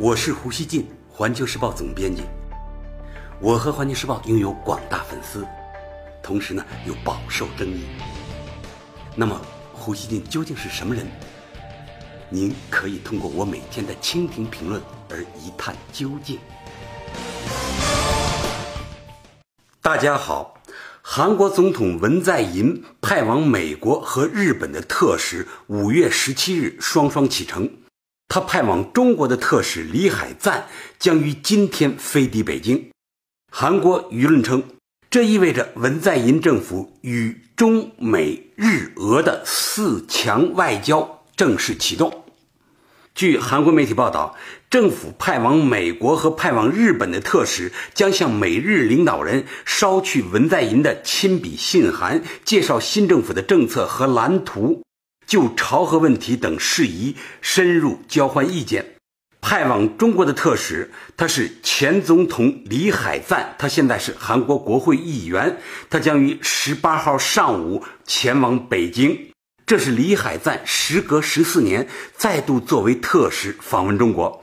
[0.00, 2.22] 我是胡锡进，环球时报总编辑。
[3.40, 5.44] 我和环球时报拥有广大粉丝，
[6.22, 7.82] 同时呢又饱受争议。
[9.16, 9.40] 那么，
[9.72, 11.04] 胡锡进究竟是什么人？
[12.30, 14.80] 您可以通过我每天的蜻蜓评论
[15.10, 16.38] 而一探究竟。
[19.82, 20.62] 大家好，
[21.02, 27.68] 韩国总统文在寅派往美国和日本的特使五月十七日双双启程。
[28.28, 30.66] 他派往中国的特使李海赞
[30.98, 32.90] 将于今天飞抵北京。
[33.50, 34.62] 韩国舆论称，
[35.10, 42.24] 这意味着文在寅政府与中美日俄的四强外交正式启动。
[43.14, 44.36] 据韩国媒体报道，
[44.70, 54.84] 政府派往美国和派往日本的特使将向美日领导人捎去文在寅的亲笔信函，介绍新政府的政策和蓝图。
[55.28, 58.94] 就朝核问题等事宜深入交换意见。
[59.40, 69.30] 派往中国的特使，他是前总统李海赞，他现在是韩国国会议员，他将于十八号上午前往北京。
[69.64, 74.42] 这是李海赞时隔十四年再度作为特使访问中国。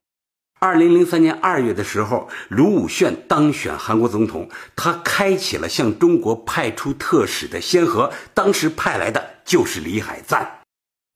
[0.60, 10.60] 二零零三年二月的时候，卢武铉当选韩国总统，他开启了向中国派出特使的先河，当时派来的就是李海赞。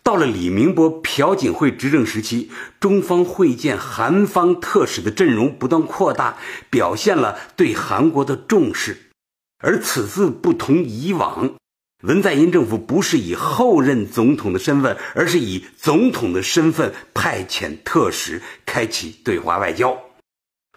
[0.03, 6.38] 到了李明博、朴槿惠执政时期，中方会见韩方特使的阵容不断扩大，
[6.69, 8.97] 表现了对韩国的重视。
[9.61, 11.55] 而此次不同以往，
[12.03, 19.95] 文在寅政府不是以后任总统的身份，而是以总统的身份派遣特使，开启对华外交。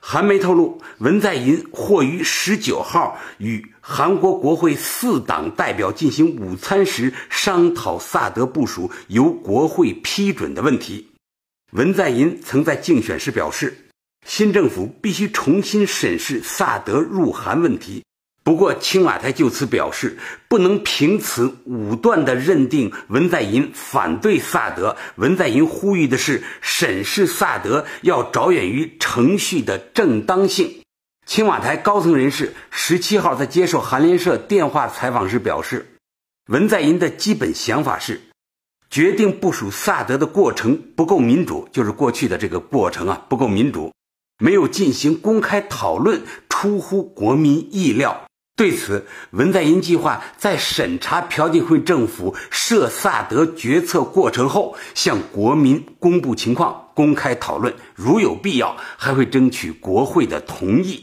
[0.05, 11.07] 韩媒透露，文在寅或于十九号与韩国国会四党代表进行午餐时商讨萨德部署由国会批准的问题。
[11.71, 13.87] 文在寅曾在竞选时表示，
[14.27, 18.03] 新政府必须重新审视萨德入韩问题。
[18.45, 24.97] 不过，青瓦台就此表示，不能凭此武断地认定文在寅反对萨德。
[25.15, 30.83] 文在寅呼吁的是，审视萨德要着眼于程序的正当性。
[31.25, 35.95] 青瓦台高层人士十七号在接受韩联社电话采访时表示，
[36.49, 38.23] 文在寅的基本想法是，
[38.91, 43.93] 决定部署萨德的过程不够民主，就是过去的这个过程啊不够民主，
[44.39, 48.27] 没有进行公开讨论，出乎国民意料。
[48.55, 61.03] 对此，文在寅计划在审查朴槿惠政府涉萨德决策过程后，向国民公布情况，公开讨论，如有必要，还会争取国会的同意。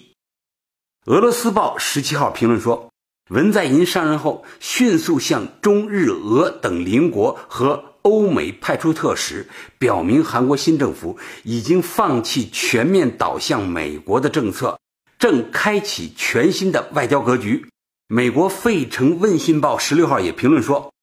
[1.05, 2.91] 俄罗斯报十七号评论说，
[3.29, 9.49] 文在寅上任后，迅速向中日俄等邻国和欧美派出特使，
[9.79, 14.77] 表明韩国新政府已经放弃全面倒向美国的政策。
[15.19, 17.67] 正开启全新的外交格局。
[18.07, 20.93] 美国《费城问讯报》十六号也评论说，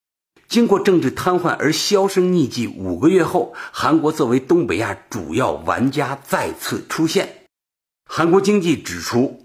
[0.48, 7.44] 经过政治瘫痪而销声匿迹五个月后，韩国作为东北亚主要玩家再次出现。
[8.08, 9.44] 韩国经济指出，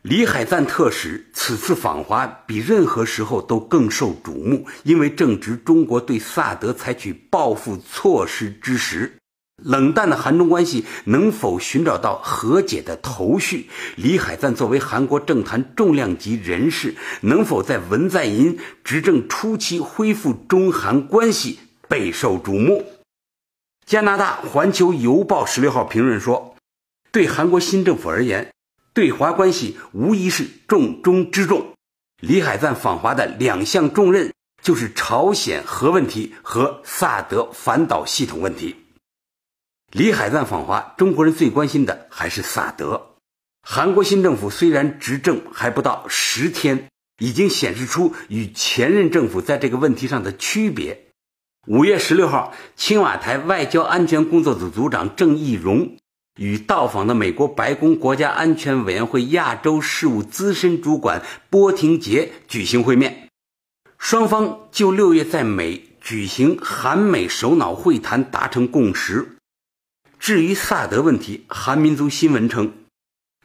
[0.00, 9.18] 李海赞特使此次访华比任何时候都更受瞩目，因为正值中国对萨德采取报复措施之时。
[9.62, 13.68] 冷淡的韩中关系能否寻找到和解的头绪？
[13.96, 21.58] 李海赞作为韩国政坛重量级人士，能否在文在寅执政初期恢复中韩关系，
[21.88, 22.84] 备受瞩目。
[23.84, 26.54] 加拿大《环球邮报》十六号评论说
[27.10, 28.52] ：“对韩国新政府而言，
[28.94, 31.72] 对华关系无疑是重中之重。
[32.20, 34.32] 李海赞访华的两项重任，
[34.62, 38.76] 就是朝鲜核问题和萨德反导系统问题。”
[39.92, 43.14] 李海赞访华，中国人最关心的还是萨德。
[43.62, 46.88] 韩国新政府虽然执政还不到十天，
[47.18, 51.06] 已经显示出与前任政府在这个问题上的区别。
[51.66, 55.96] 五月十六号，青瓦台外交安全工作组组长郑义溶
[56.38, 63.30] 与到访的美国白宫国家安全委员会亚洲事务资深主管波廷杰举行会面，
[63.96, 69.37] 双方就六月在美举行韩美首脑会谈达成共识。
[70.18, 72.72] 至于萨德问题，韩民族新闻称，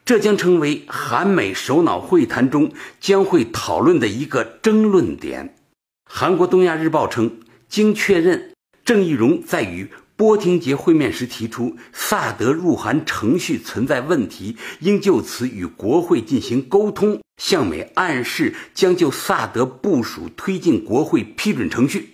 [0.04, 5.56] 这将成为韩美首脑会谈中将会讨论的一个争论点。
[6.06, 7.40] 韩国东亚日报称，
[7.70, 8.54] 经确认，
[8.84, 22.10] 郑义溶在与波廷杰会面时提出，萨德入韩程序存在问题，应就此与国会进行沟通，向美暗示将就萨德部署推进国会批准程序。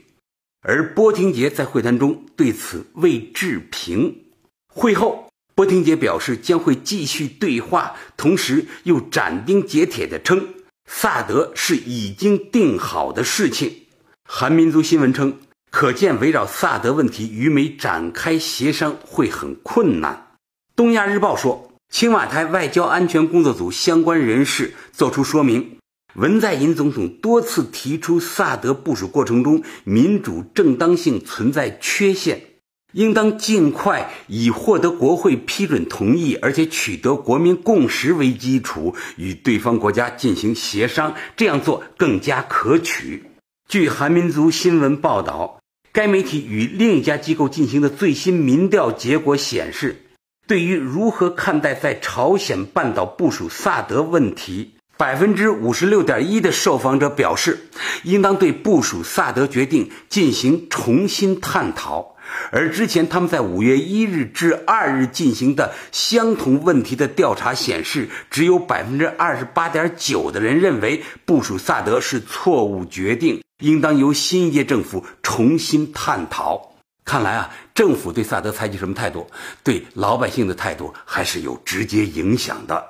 [0.62, 4.26] 而波廷杰在会谈中对此未置评。
[4.74, 10.48] 会后，波廷杰表示将会继续对话，同时又斩钉截铁地称，
[10.86, 13.88] 萨德是已经定好的事情。
[14.24, 15.40] 韩民族新闻称，
[15.72, 20.28] 可见围绕萨德问题与美展开协商会很困难。
[20.76, 25.78] 东亚日报说，青瓦台外交安全工作组相关人士作出说明，
[26.14, 32.49] 文在寅总统多次提出萨德部署过程中民主正当性存在缺陷。
[32.94, 41.14] 应当尽快以获得国会批准同意，而且取得国民共识为基础，与对方国家进行协商。
[41.38, 43.26] 这样做更加可取。
[43.68, 45.60] 据韩民族新闻报道，
[45.94, 50.02] 该媒体与另一家机构进行的最新民调结果显示，
[50.48, 57.70] 对于如何看待在朝鲜半岛部署萨德问题，百分之五十六点一的受访者表示，
[58.04, 62.16] 应当对部署萨德决定进行重新探讨。
[62.52, 76.74] 而之前他们在五月一日至二日进行的相同问题的调查显示，只有百分之二十八点九的人认为部署萨德是错误决定，应当由新一届政府重新探讨。
[77.06, 79.28] 看来啊，政府对萨德采取什么态度，
[79.64, 82.86] 对老百姓的态度还是有直接影响的。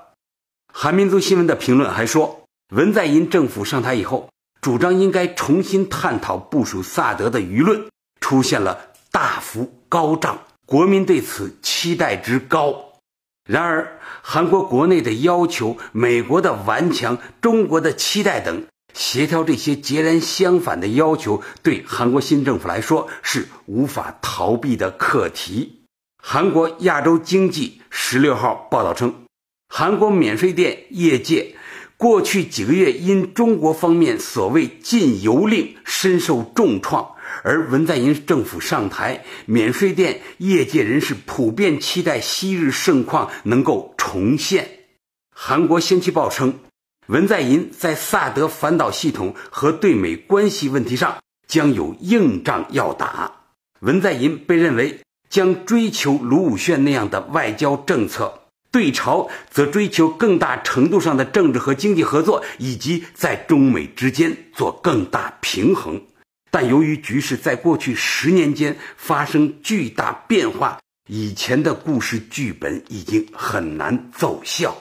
[0.74, 2.44] 韩民族新闻的评论还说，
[2.76, 7.86] 文在寅政府上台以后，主张应该重新探讨部署萨德的舆论
[8.20, 8.89] 出现了。
[9.12, 12.94] 大幅高涨，国民对此期待值高。
[13.44, 25.82] 然而，韩国国内的要求、美国的顽强、中国的期待等，协调这些截然相反的要求，对韩国新政府来说是无法逃避的课题。
[26.22, 29.26] 韩国亚洲经济十六号报道称，
[29.68, 31.56] 韩国免税店业界
[31.98, 37.16] 过去几个月因中国方面所谓禁油令，深受重创。
[37.44, 44.70] 而文在寅政府上台，免税店业界人士普遍期待昔日盛况能够重现。
[45.36, 46.60] 韩国先驱报称，
[47.08, 53.32] 文在寅在萨德反导系统和对美关系问题上将有硬仗要打。
[53.80, 55.00] 文在寅被认为
[55.30, 58.42] 将追求卢武铉那样的外交政策，
[58.72, 66.02] 对朝则追求更大程度上的政治和经济合作，以及在中美之间做更大平衡。
[66.52, 74.76] 但由于局势在过去十年间发生巨大变化，以前的故事剧本已经很难奏效。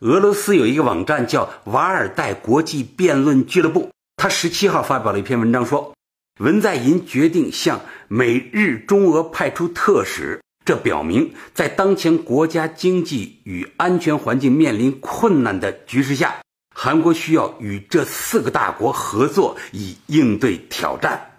[0.00, 5.94] 俄罗斯有一个网站叫“瓦尔代国际辩论俱乐部”，他十七号发表了一篇文章，说
[6.38, 16.36] 文在寅决定向美日中俄派出特使，这表明在当前国家经济与安全环境面临困难的局势下。
[16.78, 21.38] 韩国需要与这四个大国合作，以应对挑战。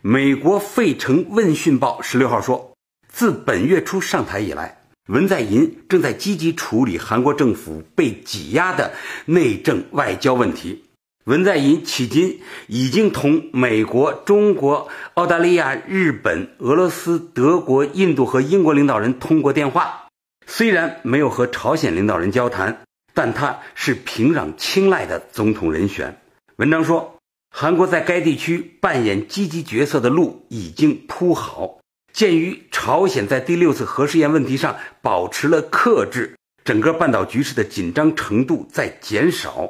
[0.00, 2.72] 美国《费城问讯报》十六号说，
[3.06, 8.92] 自本月初上台以来，文在寅正在积极处理韩国政府被挤压的
[9.26, 10.86] 内政外交问题。
[11.26, 20.06] 文在寅迄今已经同美国、中国、澳大利亚、日本、俄罗斯、德国、印度和英国领导人通过电话，
[20.46, 22.78] 虽然没有和朝鲜领导人交谈。
[23.18, 26.16] 但他是平壤青睐的总统人选。
[26.58, 27.16] 文章说，
[27.50, 31.80] 韩国在该地区扮演积极角色的路已经铺好。
[32.12, 39.68] 鉴于朝鲜在第六次核试验问题上保持了克制，整个半岛局势的紧张程度在减少。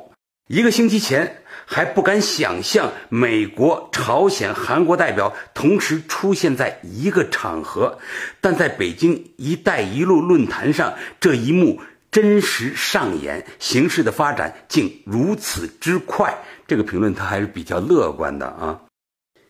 [0.50, 7.98] 一个星期前还不敢想象美国、朝鲜、韩国代表同时出现在一个场合，
[8.42, 11.80] 但在北京“一带一路”论坛上，这一幕。
[12.20, 16.36] 真实上演，形势的发展竟如此之快。
[16.66, 18.80] 这个评论他还是比较乐观的啊。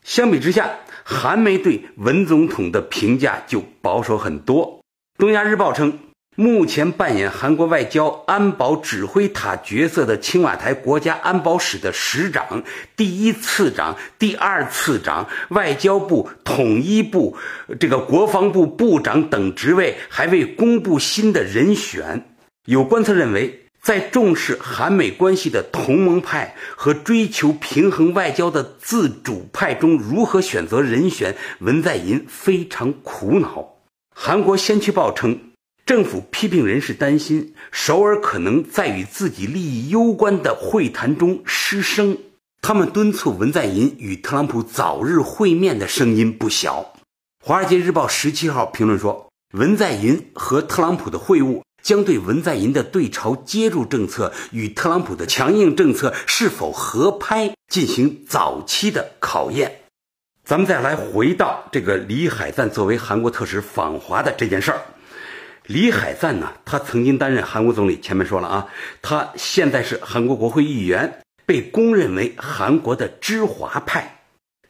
[0.05, 0.69] 相比之下，
[1.03, 4.83] 韩媒对文总统的评价就保守很多。
[5.17, 5.99] 东亚日报称，
[6.37, 12.63] 目前扮演韩国外交安保指挥塔角色的青瓦台国家安保室的室长、
[12.95, 17.35] 第一次长、第二次长、外交部统一部、
[17.81, 22.35] 这个国防部部长等职位还未公布新的人选。
[22.69, 31.35] 有观测认为，在重视韩美关系的同盟派和追求平衡外交的自主派中，如何选择人选？
[31.61, 33.77] 文在寅非常苦恼。
[34.15, 35.41] 韩国先驱报称，
[35.87, 42.19] 政府批评人士担心首尔可能在与自己利益攸关的会谈中失声。
[42.61, 46.93] 他们敦促文在寅与特朗普早日会面的声音不小。
[47.43, 51.63] 华尔街日报十七号评论说，文在寅和特朗普的会晤。
[51.88, 59.80] 将对文在寅的对朝接入政策与特朗普的强硬政策是否合拍进行早期的考验。
[60.45, 64.83] 咱们再来回到这个李海赞作为韩国特使访华的这件事儿。
[65.64, 68.68] 李海赞呢，他曾经担任韩国总理，前面说了啊，
[69.00, 74.21] 他现在是韩国国会议员，被公认为韩国的知华派，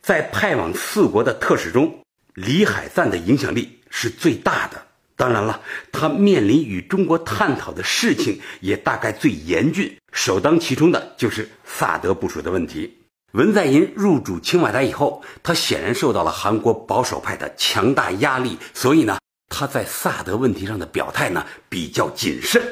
[0.01, 1.99] 在派往四国的特使中，
[2.35, 4.85] 李海赞的影响力是最大的。
[5.19, 5.61] 当然了，
[5.93, 12.97] 他面临与中国探讨的事情也大概最严峻，首当其冲的就是萨德部署的问题。
[13.33, 19.19] 文在寅入主青瓦台以后，他显然受到了韩国保守派的强大压力，所以呢。
[19.51, 22.63] 他在萨德问题上的表态呢比较谨慎。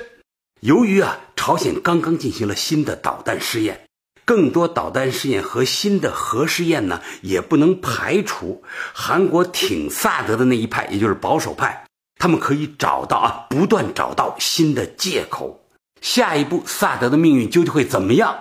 [0.60, 3.86] 由于啊，朝鲜刚刚进行了新的导弹试验，
[4.26, 8.62] 更多导弹试验和新的核试验呢，也不能排除
[8.92, 11.85] 韩国挺萨德的那一派，也就是保守派，
[12.18, 15.64] 他们可以找到啊，不断找到新的借口。
[16.00, 18.37] 下一步萨德的命运究竟会怎么样？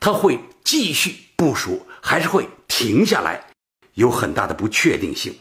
[0.00, 3.46] 他会继续部署，还是会停下来？
[3.94, 5.34] 有很大的不确定性。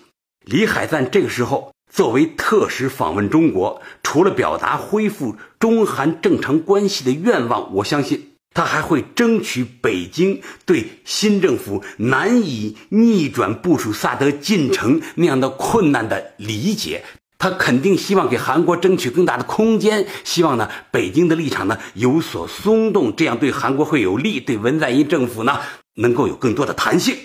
[0.46, 1.72] 李海赞这个时候。
[1.94, 17.04] 作为特使访问中国，除了表达恢复中韩正常关系的愿望，我相信他还会争取北京对新政府难以逆转部署萨德进程那样的困难的理解。
[17.42, 25.60] 他肯定希望给韩国争取更大的空间，希望呢北京的立场呢有所松动，这样对韩国会有利，对文在寅政府呢
[25.96, 27.18] 能够有更多的弹性。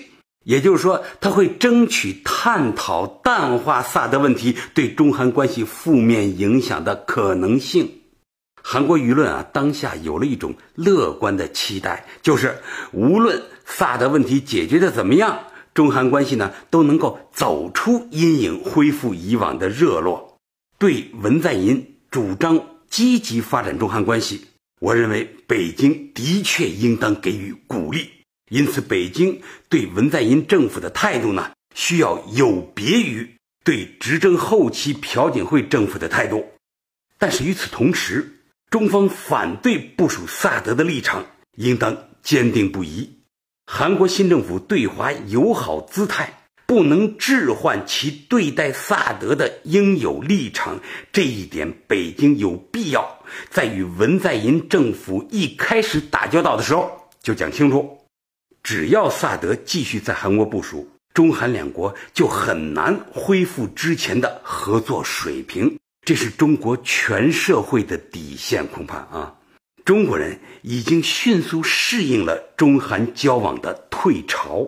[0.43, 7.87] 也就是说，他会争取探讨淡化萨德问题对中韩关系负面影响的可能性。
[8.63, 12.57] 韩国舆论啊，当下有了一种乐观的期待，就是
[12.91, 15.37] 无论萨德问题解决的怎么样，
[15.77, 20.39] 中韩关系呢都能够走出阴影，恢复以往的热络。
[20.79, 24.47] 对文在寅主张积极发展中韩关系，
[24.79, 28.09] 我认为北京的确应当给予鼓励。
[28.49, 36.43] 因此，北京对文在寅政府的态度呢，需要有别于对执政后期朴槿惠政府的态度。
[37.19, 38.39] 但是与此同时，
[38.71, 41.23] 中方反对部署萨德的立场
[41.55, 43.16] 应当坚定不移。
[43.69, 46.33] 韩国新政府对华友好姿态
[46.65, 50.79] 不能置换其对待萨德的应有立场，
[51.11, 53.19] 这一点北京有必要
[53.49, 56.89] 在与文在寅政府一开始打交道的时候
[57.21, 57.97] 就讲清楚。
[58.63, 65.77] 只要萨德继续在韩国部署，中韩两国就很难恢复之前的合作水平。
[66.05, 69.35] 这是中国全社会的底线，恐怕啊，
[69.87, 74.67] 中国人已经迅速适应了中韩交往的退潮，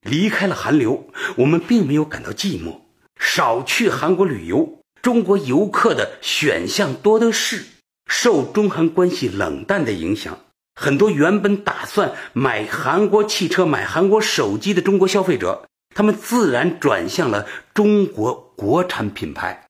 [0.00, 1.08] 离开了韩流。
[1.36, 2.80] 我们并没有感到寂寞，
[3.16, 7.64] 少去韩国旅游，中国游客的选项多的是。
[8.10, 10.36] 受中韩关系冷淡的影响。
[10.74, 19.68] 很多原本打算买韩国汽车、买韩国手机的中国消费者，他们自然转向了中国国产品牌。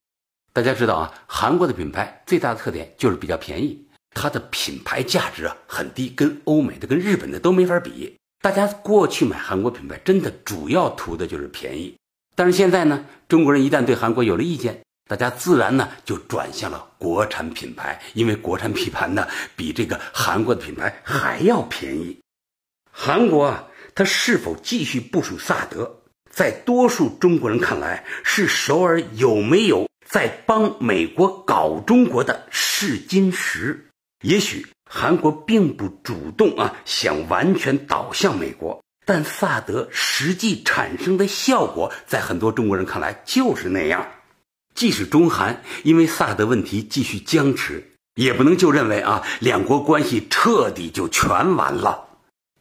[0.54, 3.85] 大家知道啊，韩国的品牌最大的特点就是比较便宜，
[4.16, 8.16] 它的品牌价值啊很低，跟欧美的、跟日本的都没法比。
[8.40, 11.96] 大家过去买韩国品牌，真的主要图的就是便宜。
[12.34, 22.18] 但是现在呢，中国人一旦对韩国有了意见，大家自然呢就转向了国产品牌，因为国产品牌呢比这个韩国的品牌还要便宜。
[22.90, 33.85] 韩国啊，它是否继续部署萨德，在多数中国人看来，是首尔有没有在帮美国搞中国的试金石。
[34.22, 44.06] 也许韩国并不主动啊，想完全倒向美国，但萨德实际产生的效果，在很多中国人看来就是那样。
[44.74, 52.04] 即使中韩因为萨德问题继续僵持，也不能就认为啊两国关系彻底就全完了。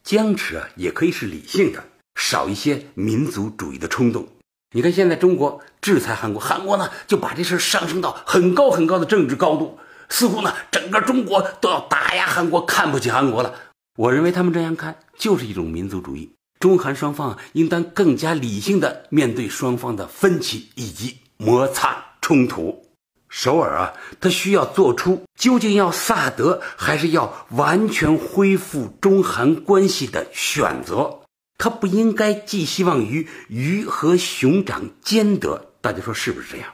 [0.04, 1.84] 僵持啊也可以是理性的，
[2.16, 4.28] 少一些民族主义的冲动。
[4.74, 13.54] 你看现在中国制裁韩国，韩国呢就把这事上升到很高很高的政治高度，似乎呢整个中国都要打压韩国，看不起韩国了。
[13.98, 16.32] 我认为他们这样看就是一种民族主义。
[16.60, 21.18] 中韩双方应当更加理性的面对双方的分歧以及。
[21.38, 22.86] 摩擦冲突，
[23.28, 31.20] 首尔啊，他需要做出究竟要萨德还是要完全恢复中韩关系的选择。
[31.58, 35.74] 他不应该寄希望于鱼和熊掌兼得。
[35.82, 36.70] 大家说是不是这样？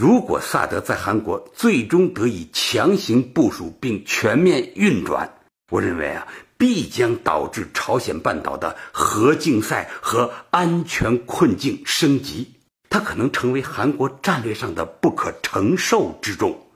[0.00, 5.28] 如果萨德在韩国最终得以强行部署并全面运转，
[5.72, 12.52] 我认为啊，必将导致朝鲜半岛的核竞赛和安全困境升级。
[12.88, 16.68] 它可能成为韩国战略上的不可承受之重，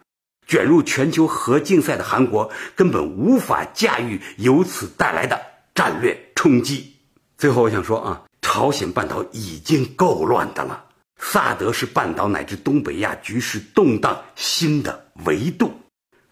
[0.48, 5.40] 卷入全球核竞赛的韩国根本无法驾驭由此带来的
[5.76, 6.96] 战略冲击。
[7.38, 10.86] 最后，我想说啊，朝鲜半岛已经够乱的了，
[11.24, 15.72] 萨德是半岛乃至东北亚局势动荡新的维度。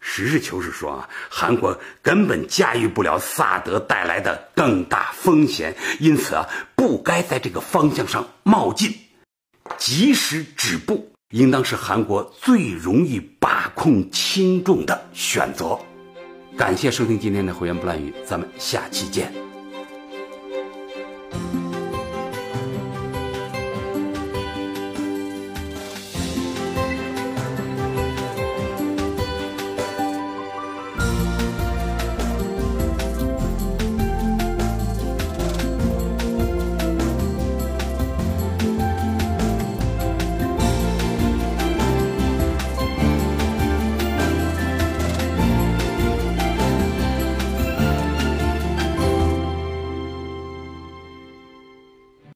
[0.01, 8.95] 实事求是说啊，韩国根本驾驭不了萨德带来的更大风险，因此啊，不该在这个方向上冒进，
[9.79, 15.79] 及时止步，应当是韩国最容易把控轻重的选择。
[16.57, 19.33] 感谢收听今天的《胡言不乱语》，咱们下期见。